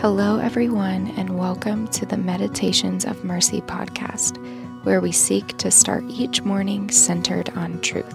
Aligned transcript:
Hello, 0.00 0.38
everyone, 0.38 1.08
and 1.18 1.38
welcome 1.38 1.86
to 1.88 2.06
the 2.06 2.16
Meditations 2.16 3.04
of 3.04 3.22
Mercy 3.22 3.60
podcast, 3.60 4.42
where 4.82 4.98
we 4.98 5.12
seek 5.12 5.58
to 5.58 5.70
start 5.70 6.04
each 6.08 6.40
morning 6.40 6.90
centered 6.90 7.50
on 7.50 7.78
truth. 7.82 8.14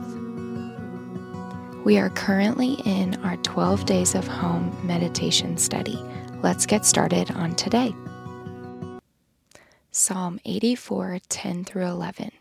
We 1.86 2.00
are 2.00 2.10
currently 2.10 2.80
in 2.86 3.24
our 3.24 3.38
12 3.38 3.86
Days 3.86 4.16
of 4.16 4.26
Home 4.26 4.76
meditation 4.82 5.60
study. 5.60 6.04
Let's 6.42 6.66
get 6.66 6.88
started 6.88 7.30
on 7.30 7.54
today. 7.54 7.94
Psalm 9.92 10.40
84 10.44 11.20
10 11.30 11.66
through 11.66 11.86
11. 11.86 12.32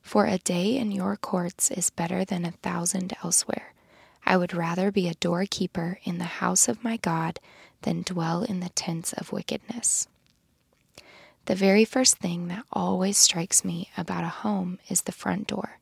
For 0.00 0.24
a 0.24 0.38
day 0.38 0.78
in 0.78 0.92
your 0.92 1.18
courts 1.18 1.70
is 1.70 1.90
better 1.90 2.24
than 2.24 2.46
a 2.46 2.52
thousand 2.52 3.12
elsewhere. 3.22 3.74
I 4.28 4.36
would 4.36 4.52
rather 4.52 4.92
be 4.92 5.08
a 5.08 5.14
doorkeeper 5.14 6.00
in 6.04 6.18
the 6.18 6.24
house 6.24 6.68
of 6.68 6.84
my 6.84 6.98
God 6.98 7.40
than 7.80 8.02
dwell 8.02 8.42
in 8.42 8.60
the 8.60 8.68
tents 8.68 9.14
of 9.14 9.32
wickedness. 9.32 10.06
The 11.46 11.54
very 11.54 11.86
first 11.86 12.18
thing 12.18 12.48
that 12.48 12.66
always 12.70 13.16
strikes 13.16 13.64
me 13.64 13.88
about 13.96 14.24
a 14.24 14.28
home 14.44 14.80
is 14.90 15.02
the 15.02 15.12
front 15.12 15.46
door. 15.46 15.78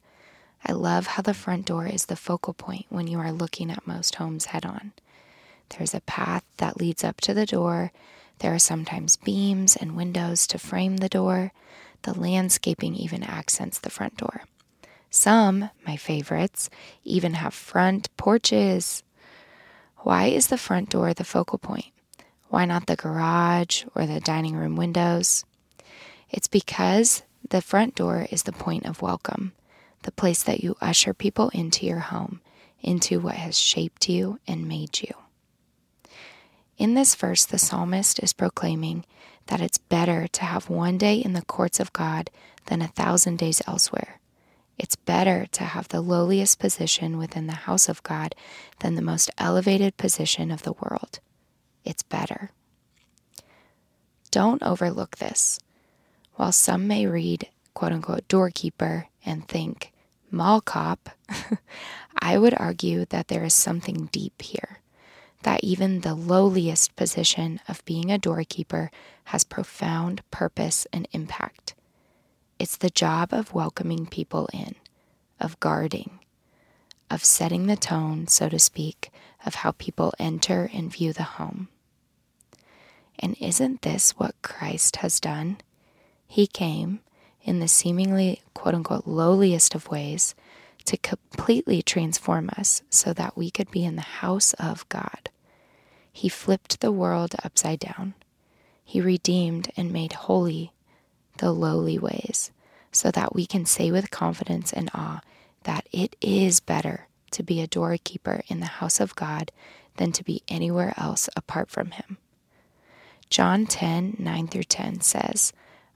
I 0.65 0.71
love 0.75 1.09
how 1.09 1.23
the 1.23 1.35
front 1.35 1.67
door 1.67 1.89
is 1.89 2.07
the 2.07 2.15
focal 2.15 2.55
point 2.55 2.87
when 2.89 3.09
you 3.09 3.19
are 3.19 3.33
looking 3.33 3.69
at 3.69 3.85
most 3.85 4.15
homes 4.15 4.47
head 4.47 4.65
on. 4.65 4.93
There's 5.71 5.93
a 5.93 6.01
path 6.03 6.45
that 6.59 6.79
leads 6.79 7.03
up 7.03 7.21
to 7.23 7.35
the 7.35 7.47
door. 7.47 7.91
There 8.39 8.55
are 8.55 8.61
sometimes 8.61 9.17
beams 9.17 9.75
and 9.75 9.97
windows 9.97 10.47
to 10.47 10.59
frame 10.61 10.99
the 10.99 11.09
door. 11.09 11.51
The 12.03 12.17
landscaping 12.17 12.95
even 12.95 13.25
accents 13.25 13.81
the 13.81 13.91
front 13.91 14.17
door. 14.17 14.43
Some, 15.11 15.71
my 15.87 15.97
favorites, 15.97 16.69
even 17.05 17.35
have 17.35 17.55
front 17.55 18.15
porches. 18.17 19.03
Why 19.99 20.27
is 20.27 20.49
the 20.49 20.59
front 20.59 20.91
door 20.91 21.15
the 21.15 21.25
focal 21.25 21.59
point? 21.59 21.87
Why 22.49 22.65
not 22.65 22.87
the 22.87 22.97
garage 22.97 23.85
or 23.95 24.07
the 24.07 24.21
dining 24.21 24.57
room 24.57 24.77
windows? 24.77 25.45
It's 26.31 26.49
because 26.49 27.23
the 27.49 27.63
front 27.63 27.95
door 27.95 28.27
is 28.31 28.45
the 28.45 28.53
point 28.53 28.87
of 28.87 29.03
welcome, 29.03 29.53
the 30.03 30.13
place 30.13 30.43
that 30.43 30.63
you 30.63 30.77
usher 30.81 31.15
people 31.15 31.49
into 31.51 31.87
your 31.87 32.01
home, 32.01 32.41
into 32.81 33.21
what 33.21 33.35
has 33.35 33.59
shaped 33.59 34.09
you 34.09 34.39
and 34.47 34.69
made 34.69 35.01
you. 35.01 35.13
In 36.79 36.95
this 36.95 37.15
verse, 37.15 37.45
the 37.45 37.59
psalmist 37.59 38.23
is 38.23 38.33
proclaiming 38.33 39.05
that 39.47 39.61
it's 39.61 39.79
better 39.79 40.27
to 40.29 40.45
have 40.45 40.69
one 40.69 40.99
day 40.99 41.17
in 41.17 41.33
the 41.33 41.45
courts 41.45 41.81
of 41.81 41.93
God 41.93 42.31
than 42.67 42.83
a 42.83 42.89
thousand 42.89 43.39
days 43.39 43.63
elsewhere. 43.67 44.21
It's 44.79 44.97
better 44.97 45.47
to 45.53 45.65
have 45.65 45.89
the 45.89 46.01
lowliest 46.01 46.59
position 46.59 47.17
within 47.17 47.47
the 47.47 47.55
house 47.55 47.89
of 47.89 48.03
God 48.03 48.35
than 48.81 48.95
the 48.95 49.03
most 49.03 49.31
elevated 49.39 49.97
position 49.97 50.51
of 50.51 50.63
the 50.63 50.75
world. 50.75 51.21
It's 51.85 52.03
better. 52.03 52.51
Don't 54.31 54.63
overlook 54.63 55.17
this. 55.17 55.59
While 56.35 56.53
some 56.53 56.87
may 56.87 57.07
read, 57.07 57.49
quote 57.73 57.93
unquote, 57.93 58.29
doorkeeper 58.29 59.09
and 59.25 59.49
think, 59.49 59.93
mall 60.31 60.61
cop, 60.61 61.09
I 62.19 62.37
would 62.37 62.55
argue 62.59 63.07
that 63.07 63.29
there 63.29 63.45
is 63.45 63.55
something 63.55 64.11
deep 64.13 64.43
here. 64.43 64.81
That 65.43 65.63
even 65.63 66.01
the 66.01 66.15
lowliest 66.15 66.97
position 66.97 67.61
of 67.69 67.85
being 67.85 68.11
a 68.11 68.19
doorkeeper 68.19 68.91
has 69.25 69.45
profound 69.45 70.29
purpose 70.31 70.87
and 70.93 71.09
impact. 71.13 71.76
It's 72.59 72.77
the 72.79 72.91
job 72.91 73.35
of 73.35 73.53
welcoming 73.53 74.07
people 74.07 74.49
in, 74.53 74.77
of 75.39 75.61
guarding, 75.61 76.21
of 77.11 77.23
setting 77.23 77.67
the 77.67 77.77
tone, 77.77 78.29
so 78.29 78.49
to 78.49 78.59
speak, 78.59 79.11
of 79.45 79.57
how 79.57 79.73
people 79.73 80.15
enter 80.19 80.71
and 80.73 80.93
view 80.93 81.13
the 81.13 81.23
home. 81.23 81.69
And 83.19 83.37
isn't 83.41 83.83
this 83.83 84.13
what 84.13 84.41
Christ 84.41 84.97
has 84.97 85.21
done? 85.21 85.59
He 86.27 86.47
came 86.47 87.01
in 87.43 87.61
the 87.61 87.69
seemingly 87.69 88.43
quote 88.55 88.75
unquote 88.75 89.07
lowliest 89.07 89.75
of 89.75 89.89
ways 89.89 90.35
to 90.87 90.97
completely 90.97 91.83
transform 91.83 92.49
us 92.57 92.83
so 92.89 93.13
that 93.13 93.37
we 93.37 93.51
could 93.51 93.71
be 93.71 93.85
in 93.85 93.97
the 93.97 94.03
house 94.03 94.55
of 94.55 94.89
God. 94.89 95.29
He 96.11 96.31
flipped 96.31 96.81
the 96.81 96.93
world 96.93 97.35
upside 97.45 97.81
down. 97.81 98.15
He 98.83 99.01
redeemed 99.01 99.71
and 99.77 99.93
made 99.93 100.15
holy 100.15 100.73
the 101.39 101.53
lowly 101.53 101.99
ways, 101.99 102.51
so 102.93 103.11
that 103.11 103.35
we 103.35 103.47
can 103.47 103.67
say 103.67 103.91
with 103.91 104.11
confidence 104.11 104.73
and 104.73 104.91
awe 104.95 105.21
that 105.65 105.87
it 105.93 106.17
is 106.21 106.61
better 106.61 107.07
to 107.33 107.43
be 107.43 107.61
a 107.61 107.67
doorkeeper 107.67 108.43
in 108.49 108.61
the 108.61 108.67
house 108.67 109.01
of 109.01 109.17
God 109.17 109.53
than 109.97 110.13
to 110.13 110.25
be 110.25 110.43
anywhere 110.49 110.95
else 110.97 111.29
apart 111.37 111.71
from 111.71 111.91
Him. 111.91 112.19
John 113.31 113.67
10 113.67 114.17
9 114.19 114.49
through 114.49 114.65
10 114.65 115.01
says, 115.01 115.53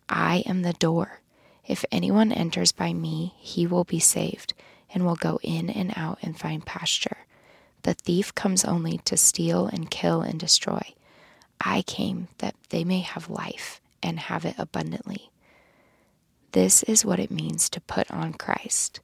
I 0.09 0.43
am 0.47 0.63
the 0.63 0.73
door. 0.73 1.21
If 1.67 1.85
anyone 1.93 2.33
enters 2.33 2.73
by 2.73 2.93
me, 2.93 3.35
he 3.39 3.67
will 3.67 3.85
be 3.85 4.01
saved 4.01 4.55
and 4.93 5.07
will 5.07 5.17
go 5.17 5.39
in 5.43 5.71
and 5.71 5.93
out 5.97 6.19
and 6.21 6.39
find 6.39 6.67
pasture. 6.67 7.19
The 7.83 7.95
thief 7.95 8.35
comes 8.35 8.65
only 8.65 8.99
to 9.05 9.17
steal 9.17 9.67
and 9.67 9.91
kill 9.91 10.21
and 10.21 10.39
destroy. 10.39 10.95
I 11.61 11.83
came 11.83 12.29
that 12.39 12.57
they 12.71 12.83
may 12.83 13.01
have 13.01 13.31
life 13.31 13.81
and 14.03 14.19
have 14.19 14.45
it 14.45 14.55
abundantly. 14.59 15.31
This 16.53 16.83
is 16.85 17.05
what 17.05 17.21
it 17.21 17.31
means 17.31 17.69
to 17.71 17.81
put 17.81 18.11
on 18.11 18.33
Christ. 18.33 19.01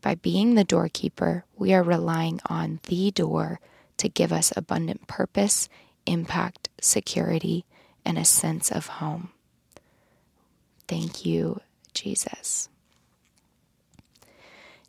By 0.00 0.14
being 0.14 0.54
the 0.54 0.64
doorkeeper, 0.64 1.44
we 1.56 1.74
are 1.74 1.82
relying 1.82 2.40
on 2.46 2.80
the 2.84 3.10
door 3.10 3.60
to 3.96 4.08
give 4.08 4.32
us 4.32 4.52
abundant 4.56 5.08
purpose, 5.08 5.68
impact, 6.06 6.68
security, 6.80 7.64
and 8.04 8.16
a 8.16 8.24
sense 8.24 8.70
of 8.70 8.86
home. 8.86 9.30
Thank 10.86 11.26
you, 11.26 11.60
Jesus. 11.92 12.68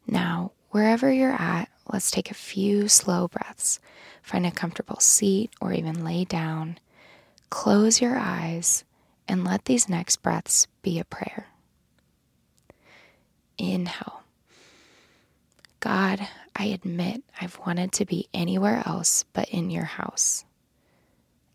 Now, 0.08 0.52
wherever 0.70 1.12
you're 1.12 1.34
at, 1.34 1.70
let's 1.92 2.12
take 2.12 2.30
a 2.30 2.36
few 2.36 2.88
slow 2.88 3.28
breaths. 3.28 3.80
Find 4.22 4.46
a 4.46 4.52
comfortable 4.52 5.00
seat 5.00 5.52
or 5.60 5.74
even 5.74 6.06
lay 6.06 6.24
down. 6.24 6.78
Close 7.50 8.00
your 8.00 8.16
eyes 8.16 8.84
and 9.30 9.46
let 9.46 9.66
these 9.66 9.88
next 9.88 10.18
breaths 10.24 10.68
be 10.82 11.00
a 11.00 11.06
prayer. 11.06 11.46
Inhale. 13.60 14.24
God, 15.80 16.28
I 16.56 16.66
admit 16.66 17.24
I've 17.40 17.60
wanted 17.60 17.92
to 17.94 18.06
be 18.06 18.28
anywhere 18.34 18.82
else 18.86 19.24
but 19.32 19.48
in 19.50 19.70
your 19.70 19.86
house. 19.86 20.44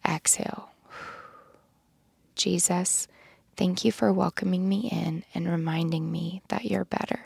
Exhale. 0.08 0.70
Jesus, 2.36 3.08
thank 3.56 3.84
you 3.84 3.91
for 3.91 4.12
welcoming 4.12 4.68
me 4.68 4.88
in 4.91 5.24
and 5.34 5.48
reminding 5.48 6.10
me 6.10 6.42
that 6.48 6.64
you're 6.64 6.84
better. 6.84 7.20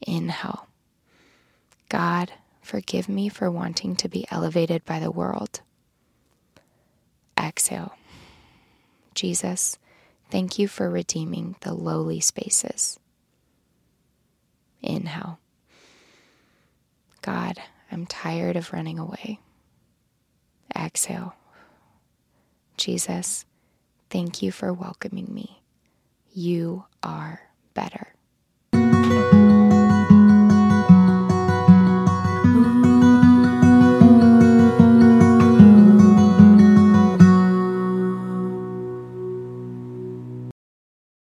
Inhale. 0.00 0.66
God, 1.90 2.32
forgive 2.62 3.08
me 3.08 3.28
for 3.28 3.50
wanting 3.50 3.96
to 3.96 4.08
be 4.08 4.26
elevated 4.30 4.84
by 4.84 4.98
the 4.98 5.10
world. 5.10 5.60
Exhale. 7.38 7.97
Jesus, 9.18 9.78
thank 10.30 10.60
you 10.60 10.68
for 10.68 10.88
redeeming 10.88 11.56
the 11.62 11.74
lowly 11.74 12.20
spaces. 12.20 13.00
Inhale. 14.80 15.40
God, 17.20 17.60
I'm 17.90 18.06
tired 18.06 18.54
of 18.54 18.72
running 18.72 18.96
away. 18.96 19.40
Exhale. 20.72 21.34
Jesus, 22.76 23.44
thank 24.08 24.40
you 24.40 24.52
for 24.52 24.72
welcoming 24.72 25.26
me. 25.34 25.62
You 26.32 26.84
are 27.02 27.40
better. 27.74 28.07